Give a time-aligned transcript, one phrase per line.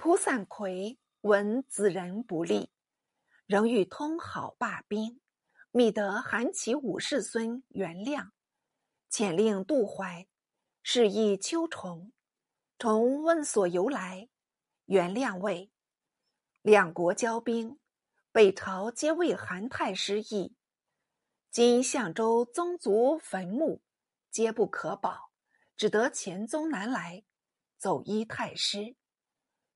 [0.00, 2.70] 蒲散魁闻子人不利，
[3.46, 5.20] 仍欲通好罢兵，
[5.72, 8.30] 觅得韩琦武士孙元亮，
[9.10, 10.28] 遣令杜怀，
[10.84, 12.12] 示意秋虫。
[12.78, 14.28] 虫问所由来，
[14.84, 15.72] 元亮谓：
[16.62, 17.80] 两国交兵，
[18.30, 20.54] 北朝皆为韩太师意。
[21.50, 23.82] 今相州宗族坟墓
[24.30, 25.32] 皆不可保，
[25.76, 27.24] 只得前宗南来，
[27.76, 28.94] 走依太师。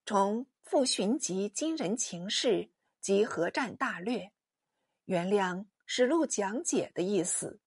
[0.04, 2.70] 从复寻及今人情事
[3.00, 4.32] 及合战大略，
[5.04, 7.60] 原谅实录讲解的意思。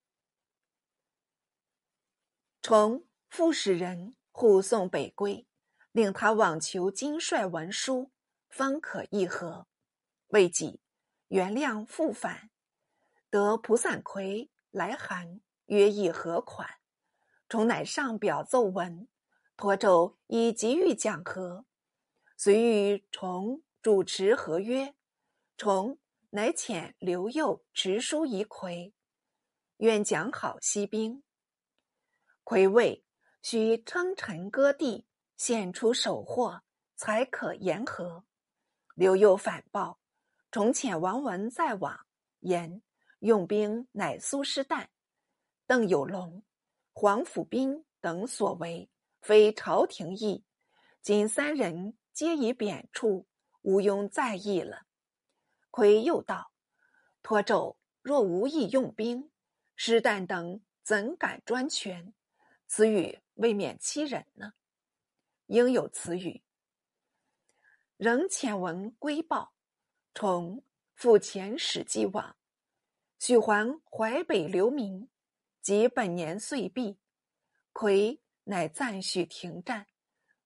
[2.61, 5.47] 从复使人护送北归，
[5.93, 8.11] 令他往求金帅文书，
[8.49, 9.67] 方可议和。
[10.27, 10.81] 未几，
[11.29, 12.49] 原谅复返，
[13.29, 16.67] 得蒲散魁来函，约议和款。
[17.47, 19.07] 从乃上表奏文，
[19.55, 21.65] 托奏以急欲讲和。
[22.37, 24.93] 遂与崇主持合约，
[25.55, 25.97] 崇
[26.31, 28.93] 乃遣刘佑持书以魁，
[29.77, 31.23] 愿讲好西兵。
[32.43, 33.05] 魁谓：
[33.41, 36.61] 须称臣割地，献出首货，
[36.97, 38.25] 才可言和。
[38.95, 40.01] 刘佑反报，
[40.51, 42.05] 崇遣王文再往，
[42.41, 42.81] 言
[43.19, 44.87] 用兵乃苏师旦、
[45.65, 46.43] 邓有龙、
[46.91, 48.89] 黄甫斌等所为，
[49.21, 50.43] 非朝廷意。
[51.01, 51.97] 今三人。
[52.15, 53.25] 皆已贬黜，
[53.63, 54.85] 毋庸在意了。
[55.69, 56.53] 魁又道
[57.21, 59.29] ：“托胄若无意用兵，
[59.75, 62.13] 师旦等怎敢专权？
[62.67, 64.53] 此语未免欺人呢。
[65.47, 66.41] 应有此语。”
[67.97, 69.53] 仍遣文归报，
[70.13, 70.63] 从
[70.93, 72.37] 复遣使既往，
[73.19, 75.09] 许还淮北流民，
[75.61, 76.97] 及本年岁毕，
[77.73, 79.87] 魁乃暂许停战，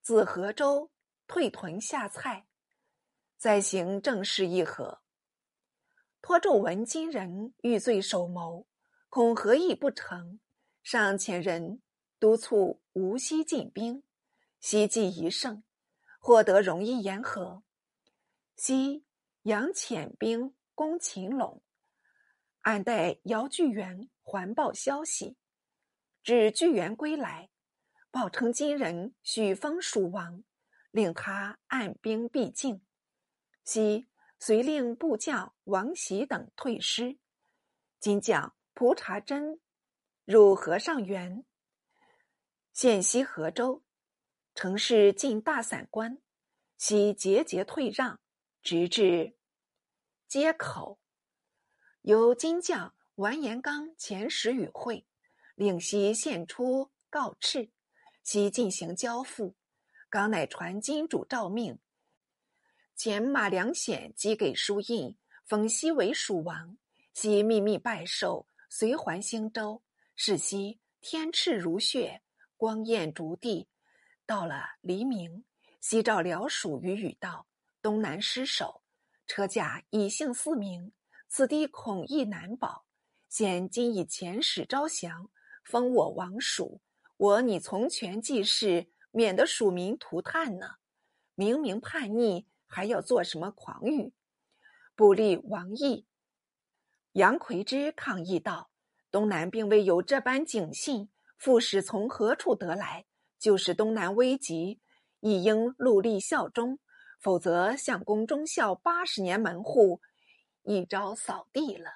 [0.02, 0.89] 自河州。
[1.30, 2.44] 退屯下蔡，
[3.36, 5.00] 再行正式议和。
[6.20, 8.66] 托纣闻金人欲罪首谋，
[9.08, 10.40] 恐和议不成，
[10.82, 11.80] 上遣人
[12.18, 14.02] 督促无锡进兵，
[14.58, 15.62] 希冀一胜，
[16.18, 17.62] 获得容易言和。
[18.56, 19.04] 昔
[19.42, 21.60] 杨遣兵攻秦陇，
[22.62, 25.36] 暗待姚巨源还报消息，
[26.24, 27.50] 至巨源归来，
[28.10, 30.42] 报称金人许封蜀王。
[30.90, 32.84] 令他按兵必进，
[33.64, 34.08] 昔
[34.38, 37.18] 遂令部将王喜等退师。
[37.98, 39.60] 今将蒲察真
[40.24, 41.44] 入和尚园，
[42.72, 43.82] 现西河州，
[44.54, 46.18] 城市进大散关，
[46.78, 48.20] 悉节节退让，
[48.62, 49.36] 直至
[50.26, 50.98] 街口。
[52.02, 55.06] 由金将完颜刚遣使与会，
[55.54, 57.70] 令西献出告敕，
[58.22, 59.54] 悉进行交付。
[60.10, 61.78] 刚乃传金主诏命，
[62.96, 65.16] 遣马良显寄给书印，
[65.46, 66.76] 封西为蜀王。
[67.12, 69.80] 西秘密拜寿，随还兴州。
[70.16, 72.22] 是夕天赤如血，
[72.56, 73.68] 光焰逐地。
[74.26, 75.44] 到了黎明，
[75.80, 77.46] 西召辽蜀于语道：
[77.80, 78.82] 东南失守，
[79.28, 80.92] 车驾已幸四名，
[81.28, 82.84] 此地恐易难保。
[83.28, 85.30] 现今以遣使招降，
[85.62, 86.80] 封我王蜀。
[87.16, 88.88] 我拟从权济世。
[89.10, 90.76] 免得蜀民涂炭呢。
[91.34, 94.12] 明明叛逆，还要做什么狂语？
[94.94, 96.06] 不利王毅、
[97.12, 98.70] 杨奎之抗议道
[99.10, 103.06] ：“东南并未有这般警信，副使从何处得来？
[103.38, 104.80] 就是东南危急，
[105.20, 106.78] 亦应戮力效忠，
[107.18, 110.02] 否则相公忠孝八十年门户，
[110.62, 111.90] 一朝扫地了。”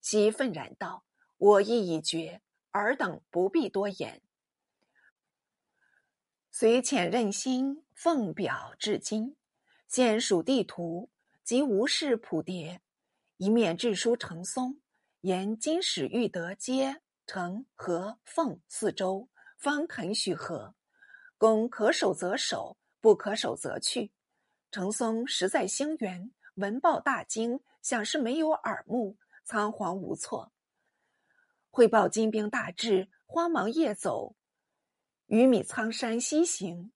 [0.00, 1.04] 西愤然道
[1.36, 2.40] ：“我意已决，
[2.70, 4.22] 尔等不必多言。”
[6.60, 9.36] 随遣任心奉表至今，
[9.86, 11.08] 现属地图
[11.44, 12.80] 及吴氏谱牒，
[13.36, 14.80] 一面致书成松，
[15.20, 20.74] 言今使欲得接成和奉四州，方肯许和。
[21.36, 24.10] 公可守则守，不可守则去。
[24.72, 30.50] 程松实在兴元，闻报大惊，想是没有耳目，仓皇无措。
[31.70, 34.34] 汇报金兵大至，慌忙夜走。
[35.28, 36.90] 鱼米苍山西行，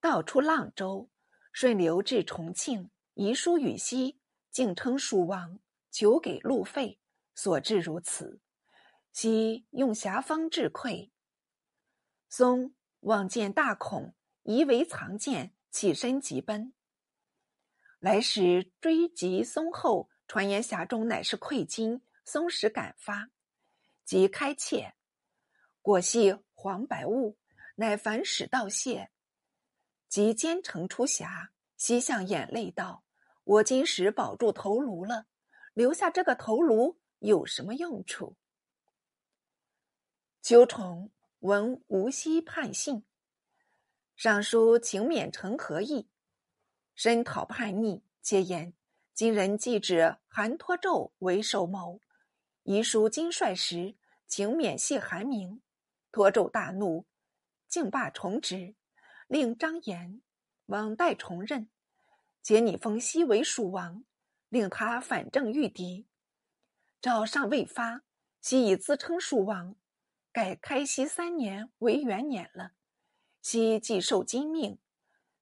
[0.00, 1.08] 到出阆州，
[1.52, 4.18] 顺流至重庆，遗书与西，
[4.50, 5.60] 竟称蜀王，
[5.92, 6.98] 求给路费，
[7.32, 8.40] 所至如此。
[9.12, 11.12] 西用遐方致溃。
[12.28, 16.74] 松望见大恐，疑为藏剑，起身急奔。
[18.00, 23.30] 来时追及松后，传言匣中乃是馈金，松时敢发，
[24.04, 24.96] 即开切。
[25.80, 27.36] 果系黄白物，
[27.76, 29.10] 乃凡使道谢。
[30.08, 33.04] 即兼程出峡，西向眼泪道
[33.44, 35.26] ：“我今时保住头颅了，
[35.74, 38.36] 留下这个头颅有什么用处？”
[40.40, 41.10] 秋虫
[41.40, 43.04] 闻无锡叛信，
[44.14, 46.08] 上书请免成何意？
[46.94, 48.72] 申讨叛逆，皆言
[49.12, 52.00] 今人既指韩托胄为首谋，
[52.62, 53.96] 遗书金帅时，
[54.28, 55.60] 请免谢韩明。
[56.14, 57.06] 托胄大怒，
[57.66, 58.76] 竟罢重职，
[59.26, 60.22] 令张延
[60.66, 61.68] 往代重任，
[62.40, 64.04] 皆拟封西为蜀王，
[64.48, 66.06] 令他反正御敌。
[67.00, 68.02] 诏尚未发，
[68.40, 69.74] 西已自称蜀王，
[70.30, 72.74] 改开西三年为元年了。
[73.42, 74.78] 西既受金命，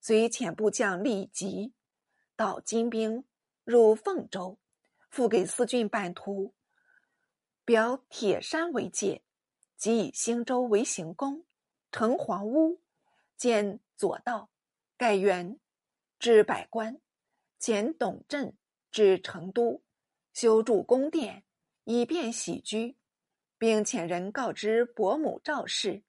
[0.01, 1.75] 随遣部将立即
[2.35, 3.27] 导金兵
[3.65, 4.59] 入凤州，
[5.11, 6.55] 复给四郡版图，
[7.63, 9.23] 表铁山为界。
[9.83, 11.45] 即以兴州为行宫，
[11.91, 12.81] 城黄屋，
[13.37, 14.49] 建左道，
[14.97, 15.59] 盖园，
[16.21, 17.01] 置百官，
[17.59, 18.57] 遣董镇
[18.93, 19.83] 至成都，
[20.33, 21.43] 修筑宫殿，
[21.83, 22.97] 以便喜居，
[23.59, 26.05] 并遣人告知伯母赵氏。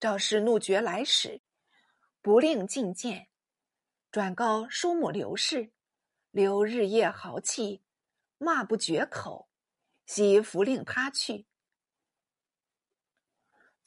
[0.00, 1.40] 赵氏怒绝来使，
[2.20, 3.28] 不令觐见。
[4.10, 5.70] 转告叔母刘氏，
[6.32, 7.84] 刘日夜豪气，
[8.38, 9.48] 骂不绝口，
[10.06, 11.46] 悉弗令他去。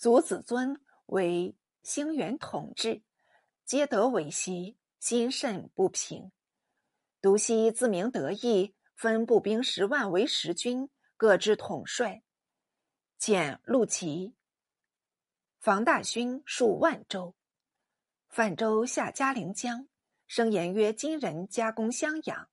[0.06, 3.02] 祖子尊为兴元统治，
[3.66, 6.32] 皆得委席，心甚不平。
[7.24, 12.22] 独西自鸣得意，分步兵十万为十军，各置统帅。
[13.20, 14.36] 遣陆琪、
[15.60, 17.34] 房大勋戍万州。
[18.30, 19.88] 泛舟下嘉陵江，
[20.28, 22.48] 声言曰：“今人加工襄阳，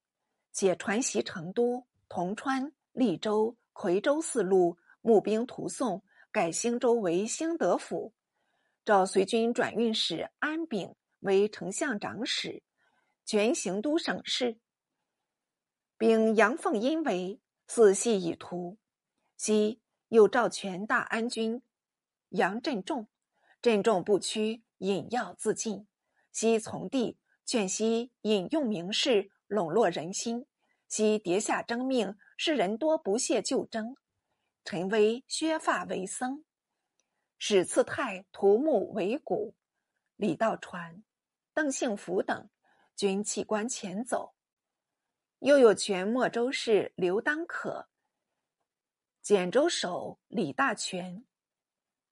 [0.52, 6.02] 且传习成都、铜川、利州、夔州四路，募兵图宋。”
[6.32, 8.14] 改兴州为兴德府，
[8.86, 12.62] 召随军转运使安炳为丞相长史，
[13.26, 14.56] 全行都省事。
[15.98, 18.78] 并杨凤英为四系以图。
[19.36, 21.62] 昔又召全大安军
[22.30, 23.08] 杨振仲，
[23.60, 25.86] 振仲不屈，引药自尽。
[26.32, 30.46] 昔从帝劝昔引用名士，笼络人心。
[30.88, 33.94] 昔跌下征命，世人多不屑就征。
[34.64, 36.44] 陈威削发为僧，
[37.36, 39.56] 史次泰涂木为骨，
[40.16, 41.02] 李道传、
[41.52, 42.48] 邓幸福等
[42.94, 44.34] 均弃官前走。
[45.40, 47.88] 又有全莫州市刘当可、
[49.20, 51.26] 简州守李大全、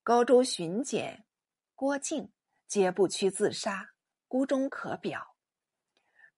[0.02, 1.24] 高州巡检
[1.76, 2.32] 郭靖，
[2.66, 3.92] 皆不屈自杀，
[4.26, 5.36] 孤忠可表。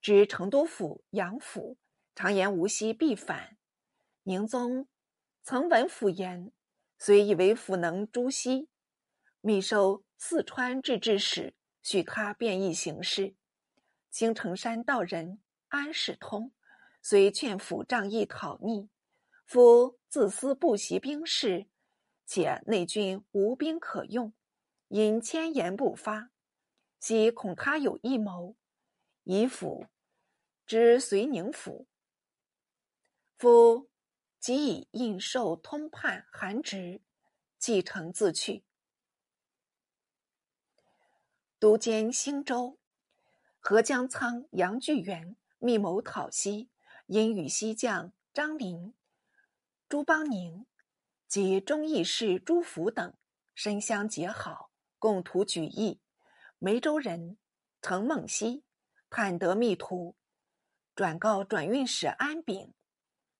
[0.02, 1.78] 知成都府杨府，
[2.14, 3.56] 常言无锡必反，
[4.24, 4.86] 宁宗。
[5.44, 6.52] 曾闻府言，
[6.98, 8.68] 虽以为府能诛西，
[9.40, 13.34] 密收四川制置使，许他变异行事。
[14.08, 16.52] 青城山道人安世通，
[17.02, 18.88] 遂劝府仗义讨逆，
[19.44, 21.66] 夫自私不习兵事，
[22.24, 24.32] 且内军无兵可用，
[24.86, 26.30] 因千言不发。
[27.00, 28.54] 悉恐他有异谋，
[29.24, 29.86] 以府
[30.66, 31.88] 之遂宁府。
[33.36, 33.88] 夫。
[34.42, 37.00] 即以应受通判韩职，
[37.60, 38.64] 继承自去。
[41.60, 42.76] 都监兴州，
[43.60, 46.68] 合江仓杨巨源密谋讨西，
[47.06, 48.92] 因与西将张林、
[49.88, 50.66] 朱邦宁
[51.28, 53.14] 及忠义士朱福等
[53.54, 56.00] 深相结好，共图举义。
[56.58, 57.38] 梅州人
[57.80, 58.64] 滕孟熙
[59.08, 60.16] 探得密图，
[60.96, 62.74] 转告转运使安炳。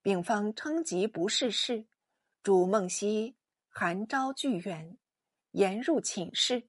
[0.03, 1.85] 丙方称疾不是事，
[2.43, 3.37] 主孟熙
[3.69, 4.97] 韩昭巨源，
[5.51, 6.67] 言入寝室。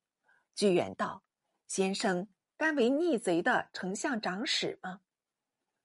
[0.55, 1.25] 巨源道
[1.67, 5.01] ：“先生甘为逆贼的丞相长史吗？”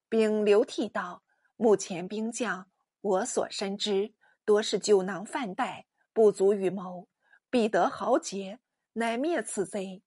[0.07, 1.23] 并流涕道
[1.57, 2.69] ：“目前兵将，
[3.01, 4.13] 我所深知，
[4.45, 7.09] 多是酒囊饭袋，不足与谋。
[7.49, 8.59] 必得豪杰，
[8.93, 10.03] 乃灭此贼。”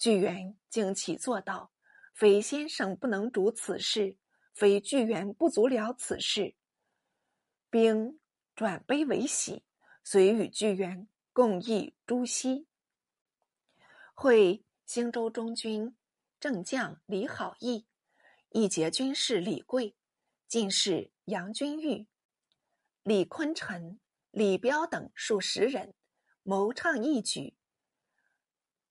[0.00, 1.72] 巨源竟起坐道
[2.16, 4.16] ：“非先生不能主此事。”
[4.52, 6.54] 非巨源不足了此事，
[7.70, 8.20] 并
[8.54, 9.64] 转悲为喜，
[10.04, 12.66] 遂与巨源共议朱熹。
[14.14, 15.96] 会兴州中军
[16.38, 17.86] 正将李好义，
[18.50, 19.96] 一节军士李贵，
[20.46, 22.06] 进士杨君玉、
[23.02, 23.98] 李坤臣、
[24.30, 25.94] 李彪等数十人，
[26.42, 27.56] 谋倡义举。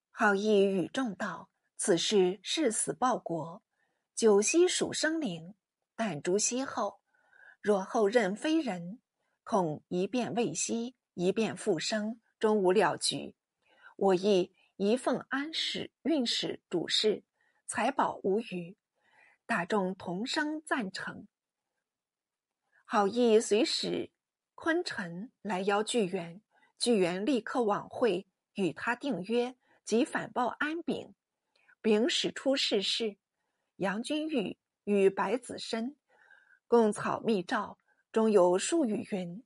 [0.09, 3.63] 好义语众道：“此事誓死报国。”
[4.21, 5.55] 九溪属生灵，
[5.95, 7.01] 但朱熹后，
[7.59, 8.99] 若后任非人，
[9.43, 13.35] 恐一变未息，一变复生，终无了局。
[13.97, 17.23] 我亦一奉安使运使主事，
[17.65, 18.77] 财宝无余，
[19.47, 21.27] 大众同声赞成。
[22.85, 24.11] 好意随使
[24.53, 26.43] 昆臣来邀巨源，
[26.77, 31.15] 巨源立刻往会，与他定约，即反报安炳。
[31.81, 33.17] 丙使出世事，
[33.81, 35.95] 杨君玉与白子深
[36.67, 37.79] 共草密诏，
[38.11, 39.43] 中有数语云：“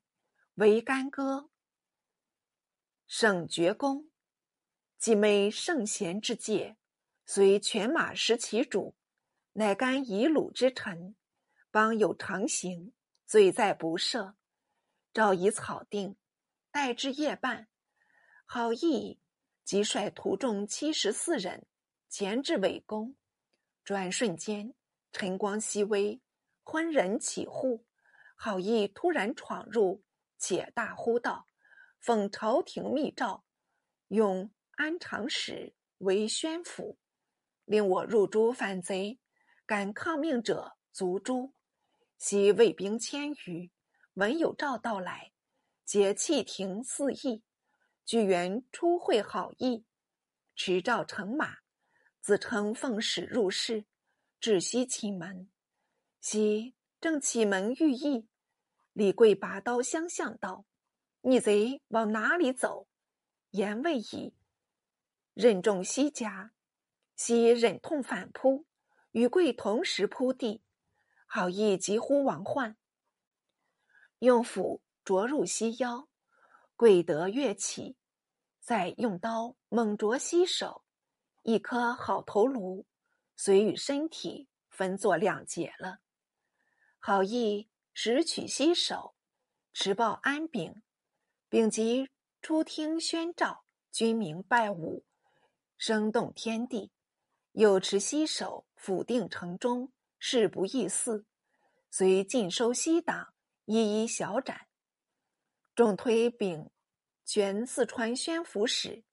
[0.55, 1.49] 为干戈，
[3.07, 4.09] 省绝功，
[4.97, 6.75] 既昧圣贤之戒，
[7.25, 8.93] 随犬马食其主，
[9.53, 11.15] 乃干以鲁之臣，
[11.71, 12.93] 邦有常刑，
[13.25, 14.33] 罪在不赦。
[15.13, 16.17] 诏以草定，
[16.71, 17.69] 待至夜半，
[18.45, 19.17] 好义
[19.63, 21.65] 即率徒众七十四人。”
[22.09, 23.15] 前至伪宫，
[23.85, 24.73] 转瞬间，
[25.11, 26.19] 晨光熹微，
[26.63, 27.85] 昏人起户。
[28.35, 30.03] 好意突然闯入，
[30.39, 31.47] 且大呼道
[32.01, 33.45] ：“奉朝廷密诏，
[34.07, 36.97] 用安常使为宣抚，
[37.65, 39.19] 令我入诛反贼。
[39.67, 41.53] 敢抗命者，族诛。”
[42.17, 43.69] 悉卫兵千余，
[44.15, 45.31] 闻有诏到来，
[45.85, 47.43] 皆弃庭四邑。
[48.03, 49.85] 据原初会好意，
[50.55, 51.64] 持诏乘马。
[52.25, 53.85] 自称奉使入室，
[54.39, 55.47] 至西启门。
[56.19, 58.27] 西正启门欲议，
[58.93, 60.65] 李贵拔刀相向道
[61.21, 62.87] ：“逆贼往哪里走？”
[63.53, 64.33] 言未已，
[65.35, 66.51] 任重西家，
[67.15, 68.65] 西忍痛反扑，
[69.11, 70.63] 与贵同时扑地。
[71.27, 72.75] 好意急呼王焕，
[74.17, 76.09] 用斧啄入西腰，
[76.75, 77.95] 贵得跃起，
[78.59, 80.84] 再用刀猛啄西手。
[81.45, 82.87] 一颗好头颅，
[83.35, 85.99] 遂与身体分作两截了。
[86.97, 89.13] 好意拾取西首，
[89.71, 90.81] 持报安炳，
[91.47, 92.09] 丙即
[92.41, 95.05] 出听宣诏，军民拜舞，
[95.77, 96.91] 声动天地。
[97.51, 101.27] 又持西首，抚定城中，事不易肆，
[101.91, 103.35] 遂尽收西党，
[103.65, 104.67] 一一小斩。
[105.75, 106.71] 众推丙
[107.23, 109.03] 权四川宣抚使。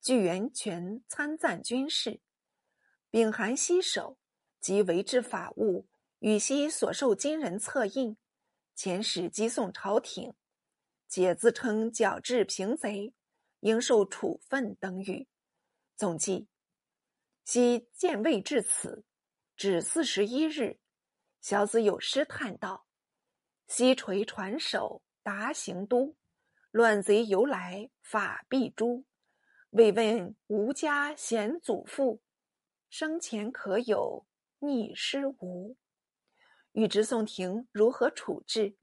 [0.00, 2.20] 据元权参赞军事，
[3.10, 4.16] 秉函西首
[4.60, 5.88] 即为之法务，
[6.20, 8.16] 与西所受金人策印，
[8.76, 10.34] 遣使击送朝廷，
[11.08, 13.12] 皆自称矫治平贼，
[13.60, 15.26] 应受处分等语。
[15.96, 16.46] 总计，
[17.44, 19.04] 西见未至此，
[19.56, 20.78] 止四十一日。
[21.40, 22.86] 小子有诗叹道
[23.66, 26.16] ：“西垂传首达行都，
[26.70, 29.04] 乱贼由来法必诛。”
[29.70, 32.22] 未问吴家贤祖父，
[32.88, 34.26] 生前可有
[34.60, 35.76] 逆师无？
[36.72, 38.78] 欲知宋廷如何处置，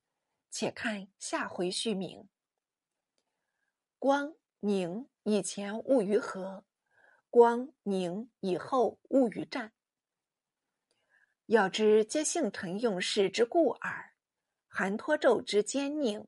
[0.51, 2.29] 且看下回续明。
[3.97, 6.63] 光宁以前务于和，
[7.31, 9.73] 光宁以后务于战。
[11.47, 14.13] 要知皆幸臣用事之故耳。
[14.67, 16.27] 韩托胄之奸佞，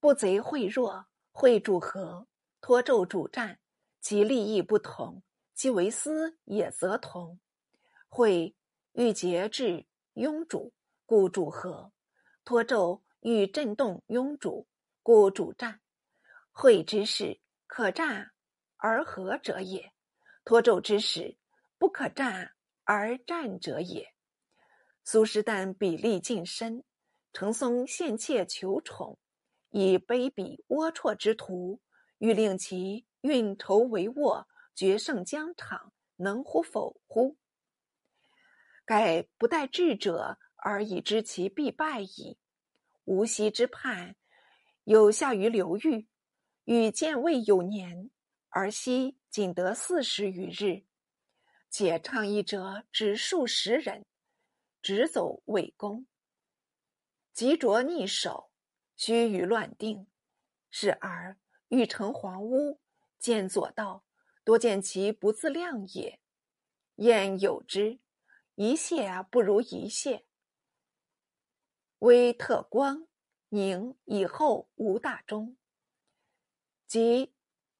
[0.00, 2.26] 不贼会弱，会主和。
[2.66, 3.58] 托胄主战，
[4.00, 5.22] 其利益不同，
[5.54, 7.38] 其为私也则同。
[8.08, 8.56] 会
[8.92, 10.72] 欲节制庸主，
[11.04, 11.92] 故主和；
[12.42, 14.66] 托胄欲震动庸主，
[15.02, 15.82] 故主战。
[16.52, 18.30] 会之事可战
[18.78, 19.92] 而和者也，
[20.42, 21.36] 托胄之事
[21.76, 22.54] 不可战
[22.84, 24.14] 而战者也。
[25.04, 26.82] 苏轼但比例近身，
[27.34, 29.18] 程松献妾求宠，
[29.68, 31.78] 以卑鄙龌龊之徒。
[32.18, 37.36] 欲令其运筹帷幄，决胜疆场，能乎否乎？
[38.84, 42.38] 盖不待智者而已知其必败矣。
[43.04, 44.16] 无锡之叛，
[44.84, 46.08] 有下于刘裕，
[46.64, 48.10] 与建魏有年，
[48.48, 50.84] 而昔仅得四十余日。
[51.68, 54.06] 且倡议者只数十人，
[54.80, 56.06] 直走魏公，
[57.32, 58.50] 急着逆守，
[58.96, 60.06] 须臾乱定，
[60.70, 61.36] 是而。
[61.74, 62.78] 欲成黄屋，
[63.18, 64.04] 见左道，
[64.44, 66.20] 多见其不自量也。
[66.96, 67.98] 燕有之，
[68.54, 70.24] 一谢不如一谢。
[71.98, 73.08] 微特光
[73.48, 75.56] 宁以后无大中，
[76.86, 77.34] 即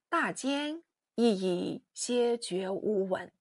[0.09, 0.83] 大坚
[1.15, 3.33] 亦以歇绝无闻。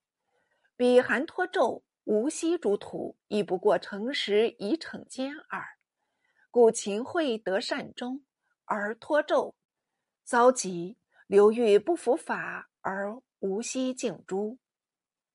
[0.76, 5.80] 彼韩托胄无锡诸徒，亦不过诚实以逞奸耳。
[6.52, 8.24] 故秦桧得善终，
[8.66, 9.56] 而托胄。
[10.24, 14.58] 遭疾，刘裕不服法而无息敬诛。